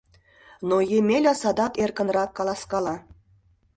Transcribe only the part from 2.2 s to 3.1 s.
каласкала.